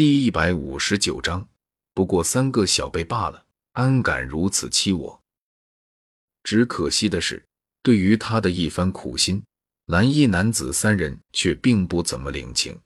[0.00, 1.46] 第一百五十九章，
[1.92, 5.22] 不过三个小辈罢了，安敢如此欺我？
[6.42, 7.44] 只可惜的是，
[7.82, 9.42] 对于他的一番苦心，
[9.84, 12.80] 蓝衣男子三人却并不怎么领情。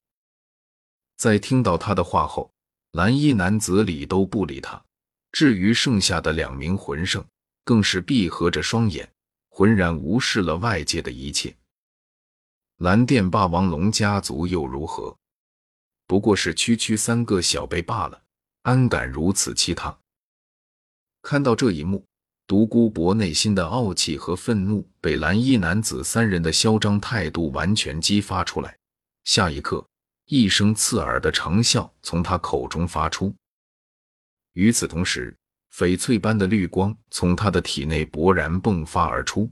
[1.16, 2.50] 在听到他的话后，
[2.90, 4.84] 蓝衣男子理都不理他。
[5.30, 7.24] 至于剩下的两名魂圣，
[7.64, 9.08] 更是闭合着双眼，
[9.50, 11.54] 浑然无视了外界的一切。
[12.78, 15.16] 蓝电霸王龙家族又如何？
[16.06, 18.22] 不过是区区三个小辈罢了，
[18.62, 19.98] 安敢如此欺他？
[21.22, 22.04] 看到这一幕，
[22.46, 28.76] 独孤博内心的傲气和愤怒被蓝衣男子三人的嚣张态度完全激发出来。
[29.24, 29.86] 下一刻，
[30.26, 33.34] 一声刺耳的长啸从他口中发出。
[34.52, 35.34] 与此同时，
[35.72, 39.50] 翡翠般的绿光从他的体内勃然迸发而出。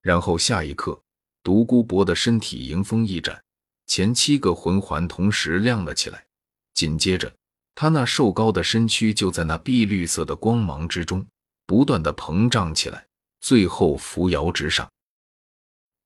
[0.00, 0.98] 然后下一刻，
[1.42, 3.43] 独孤博的身体迎风一展。
[3.86, 6.24] 前七个魂环同时亮了起来，
[6.72, 7.32] 紧接着，
[7.74, 11.24] 他那瘦高的身躯就在那碧绿色的光芒之中
[11.66, 13.06] 不断的膨胀起来，
[13.40, 14.88] 最后扶摇直上。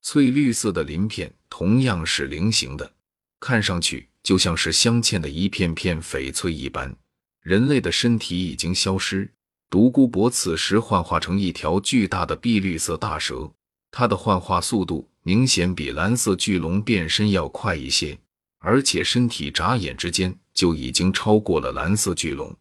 [0.03, 2.93] 翠绿色的鳞片同样是菱形的，
[3.41, 6.95] 看上去就像是镶嵌的一片片翡翠一般。
[7.43, 9.33] 人类的身体已经消失，
[9.71, 13.51] 独孤博此时幻化成一条巨大的碧绿色大蛇，
[13.91, 15.09] 他的幻化速度。
[15.29, 18.19] 明显比蓝色巨龙变身要快一些，
[18.61, 22.57] 而且身体眨眼之间就已经超过了蓝色巨龙，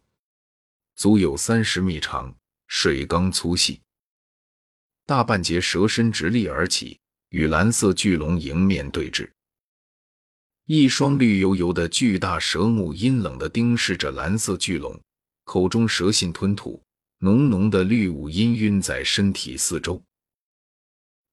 [0.97, 2.35] 足有三十米长，
[2.67, 3.79] 水缸粗细，
[5.05, 9.29] 大半截蛇身直立而起，与蓝色巨龙迎面对峙。
[10.65, 14.99] 一双绿油油的巨大蛇目阴冷地盯视着蓝色巨龙，
[15.45, 16.83] 口中蛇信吞吐，
[17.19, 20.03] 浓浓的绿雾氤氲在身体四周。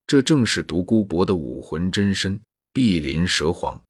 [0.06, 2.40] 这正是独孤博的武魂真身
[2.72, 3.80] 碧鳞蛇皇。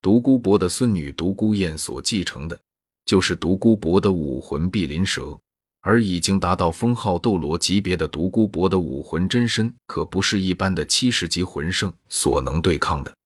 [0.00, 2.58] 独孤博的孙女独孤雁所继承的，
[3.04, 5.38] 就是独孤博的武魂碧鳞蛇。
[5.80, 13.16] 而已经达到封号斗罗级别的独孤博的武魂真身，可不是一般的七十级魂圣所能对抗的。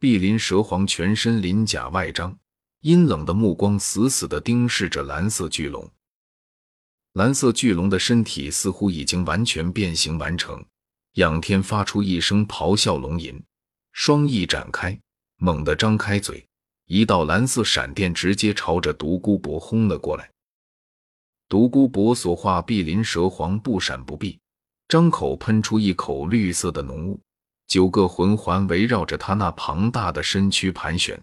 [0.00, 2.36] 碧鳞蛇皇全身鳞甲外张，
[2.80, 5.88] 阴冷的目光死死地盯视着蓝色巨龙。
[7.20, 10.64] 蓝色巨龙的身体似乎已经完全变形完成，
[11.16, 13.38] 仰天发出一声咆哮龙吟，
[13.92, 14.98] 双翼展开，
[15.36, 16.42] 猛地张开嘴，
[16.86, 20.30] 一道蓝色闪电直接朝着独孤博轰了过来。
[21.46, 24.38] 独孤博所化碧鳞蛇皇不闪不避，
[24.88, 27.20] 张口喷出一口绿色的浓雾，
[27.66, 31.22] 九个魂环围绕着他那庞大的身躯盘旋，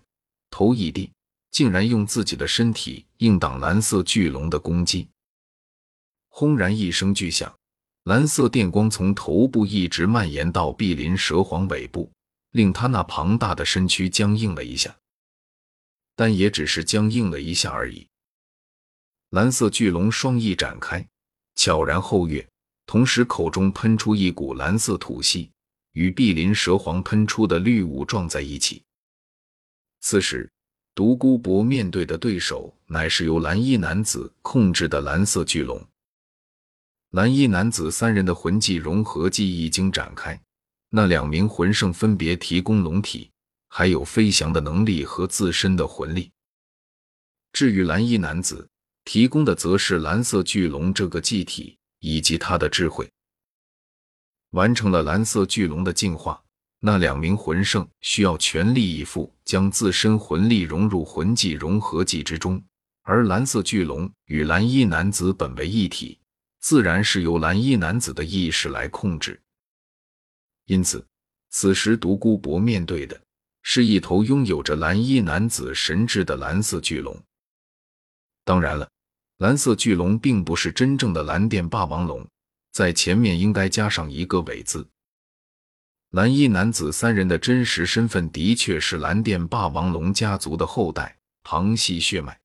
[0.52, 1.12] 头一低，
[1.50, 5.10] 竟然用自己的身体硬挡蓝色巨龙的攻击。
[6.40, 7.52] 轰然一声巨响，
[8.04, 12.12] 蓝色电光从头部一直蔓延到碧鳞蛇皇尾部，
[12.52, 14.96] 令他那庞大的身躯僵硬了一下，
[16.16, 18.08] 但也只是僵硬了一下而已。
[19.32, 21.04] 蓝色巨龙双翼展开，
[21.56, 22.48] 悄然后跃，
[22.86, 25.50] 同时口中喷出一股蓝色吐息，
[25.94, 28.84] 与碧鳞蛇皇喷出的绿雾撞在一起。
[30.02, 30.48] 此时，
[30.94, 35.84] 独孤博面对的对手乃是由蓝衣男子控制的蓝色巨龙。
[37.12, 40.40] 蓝衣男子三人的魂技融合技已经展开，
[40.90, 43.32] 那两名魂圣分别提供龙体，
[43.70, 46.30] 还有飞翔的能力和自身的魂力。
[47.54, 48.68] 至于蓝衣男子
[49.06, 53.10] 提供的，则是蓝色巨龙这个祭体以及他的智慧。
[54.52, 56.44] 完成了蓝色巨龙的进化，
[56.82, 62.62] 那两名魂圣需要全力以赴将自身魂力融入魂技融合技之中，
[63.04, 66.20] 而蓝色巨龙与蓝衣男子本为一体。
[66.60, 69.40] 自然是由蓝衣男子的意识来控制，
[70.66, 71.06] 因此，
[71.50, 73.20] 此时独孤博面对的
[73.62, 77.18] 是一头拥有着蓝衣男子神智的蓝色巨龙。
[78.44, 78.90] 当然了，
[79.38, 82.28] 蓝色巨龙并不是真正的蓝电霸王龙，
[82.72, 84.88] 在前面应该加上一个“尾”字。
[86.12, 92.40] 蓝衣男子三人的真实身份的确是蓝电霸王龙家族的后代，旁系血脉，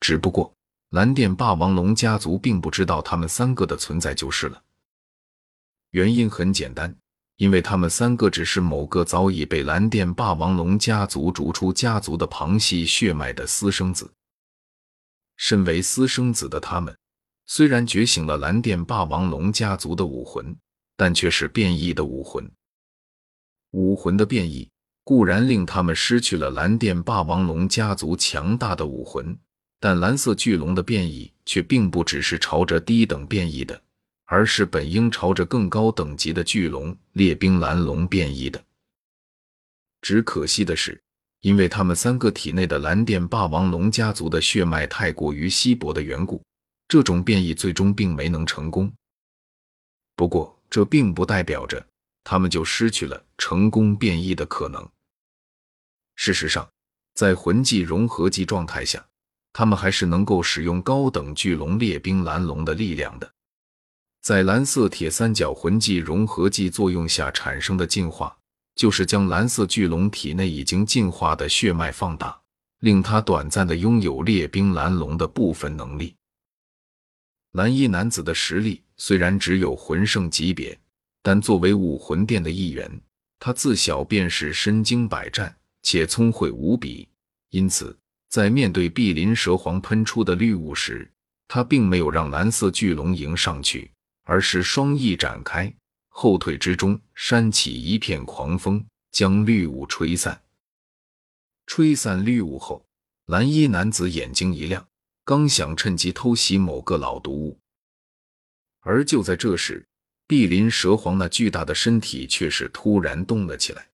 [0.00, 0.54] 只不过。
[0.90, 4.62] 蓝电霸王龙家族并不知道他们三个的存在就是了。
[5.90, 6.96] 原因很简单，
[7.36, 14.10] 因为他们三个只是某个早已被蓝电霸王龙家族逐出家族的旁系血脉的私生子。
[15.36, 16.96] 身为私生子的他们，
[17.44, 20.56] 虽然觉醒了蓝电霸王龙家族的武魂，
[20.96, 22.50] 但却是变异的武魂。
[23.72, 24.70] 武魂的变异
[25.04, 29.38] 固然令他们失去了蓝电霸王龙家族强大的武魂。
[29.80, 33.80] 但蓝色巨龙的变异却并不只是朝着低等变异的，
[34.24, 38.62] 而是本应朝着更高等级的巨龙列兵蓝龙变异的。
[40.00, 41.00] 只可惜的是，
[41.40, 46.42] 因为他们三个体内的蓝电霸王龙家族的血脉太过于稀薄的缘故，
[46.88, 48.92] 这种变异最终并没能成功。
[50.16, 51.86] 不过，这并不代表着
[52.24, 54.86] 他们就失去了成功变异的可能。
[56.16, 56.68] 事实上，
[57.14, 59.07] 在魂技融合技状态下，
[59.58, 63.28] 他们还是能够使用高等巨龙猎兵蓝龙的力量的。
[64.22, 68.38] 在蓝色铁三角魂技融合技作用下产生的进化。
[68.76, 72.40] 就是将蓝色巨龙体内已经进化的血脉放大，
[72.78, 76.14] 令他短暂的拥有猎兵蓝龙的部分能力。
[77.54, 80.78] 蓝衣男子的实力虽然只有魂圣级别，
[81.20, 82.88] 但作为武魂殿的一员，
[83.40, 85.52] 他自小便是身经百战
[85.82, 87.08] 且聪慧无比。
[87.50, 87.98] 因此，
[88.28, 91.10] 在面对碧鳞蛇皇喷出的绿雾时，
[91.46, 93.90] 他并没有让蓝色巨龙迎上去，
[94.24, 95.72] 而是双翼展开。
[96.08, 100.42] 后退之中，扇起一片狂风，将绿雾吹散。
[101.66, 102.84] 吹散绿雾后，
[103.26, 104.86] 蓝衣男子眼睛一亮，
[105.24, 107.58] 刚想趁机偷袭某个老毒物，
[108.80, 109.86] 而就在这时，
[110.26, 113.88] 碧鳞蛇皇那巨大的身体却是突然动了起来。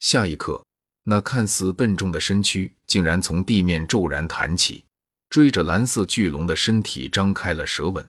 [0.00, 0.65] 下一刻，
[1.08, 4.84] 那看似笨重的身躯竟然从地面骤然弹起，
[5.30, 8.04] 追着蓝色巨龙的身体张开了舌吻。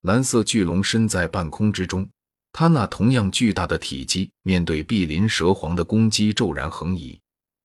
[0.00, 2.08] 蓝色巨龙身在半空之中，
[2.50, 7.16] 它那同样巨大的体积，面对碧鳞蛇皇的攻击骤然横移，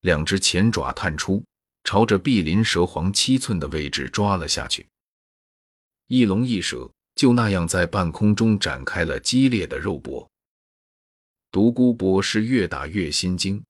[0.02, 1.44] 两只前爪探出，
[1.84, 4.86] 朝着碧鳞蛇皇七寸的位置抓了下去。
[6.08, 10.30] 一龙一蛇就那样在半空中展开了激烈的肉搏。
[11.52, 13.64] 独孤博士越打越心惊，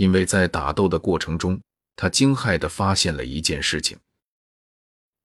[0.00, 1.60] 因为在打斗的过程中，
[1.94, 3.98] 他惊骇地发现了一件事情。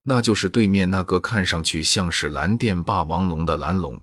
[0.03, 3.97] 那就是对面那个看上去像是蓝电霸王龙的蓝龙，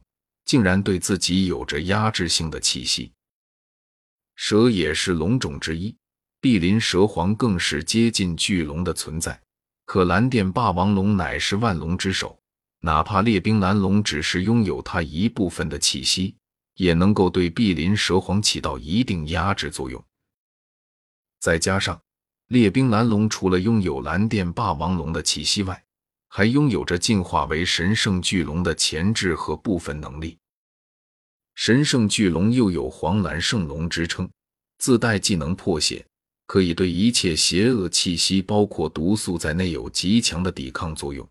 [0.47, 3.13] 竟然对自己有着压制性的气息。
[4.35, 5.95] 蛇也是龙种之一，
[6.41, 9.39] 碧鳞蛇皇更是接近巨龙的存在。
[9.85, 12.41] 可蓝电霸王龙乃是万龙之首，
[12.81, 16.35] 哪怕列兵蓝龙只是拥有它一部分的气息，
[16.77, 20.03] 也能够对碧鳞蛇皇起到一定压制作用。
[21.43, 22.01] 再加上
[22.47, 25.85] 列兵蓝龙除了拥有蓝电霸王龙的气息外，
[26.29, 30.39] 还拥有着进化为神圣巨龙的潜质和部分能力。
[31.57, 34.31] 神圣巨龙又有黄蓝圣龙之称，
[34.79, 36.07] 自带技能破血，
[36.47, 41.29] 可以对一切邪恶气息，包括毒素在内，有极强的抵抗作用。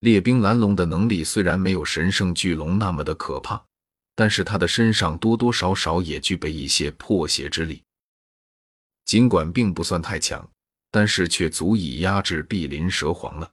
[0.00, 3.64] 列兵蓝龙的能力虽然没有神圣巨龙那么的可怕，
[4.14, 7.82] 但是它的身上多多少少也具备一些破邪之力。
[9.04, 10.48] 尽管并不算太强，
[10.90, 13.50] 但是却足以压制碧鳞蛇皇了。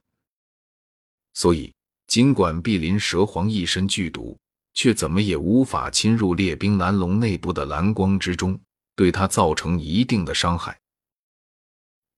[1.34, 1.72] 所以，
[2.06, 4.38] 尽管碧鳞蛇皇一身剧毒，
[4.74, 8.58] 却怎么也无法侵入列兵蓝龙内部的蓝光之中，
[8.96, 10.78] 对他造成一定的伤害。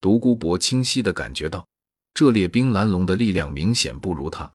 [0.00, 1.66] 独孤博清晰的感觉到，
[2.14, 4.50] 这列兵蓝龙的力量明显不如他，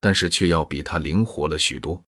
[0.00, 2.02] 但是却要比他灵活了许多。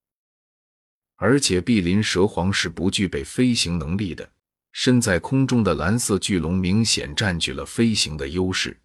[1.17, 4.31] 而且，碧鳞蛇皇是不具备飞行能力的，
[4.75, 8.77] 身在空中的蓝色巨龙明显占据了飞行的优势。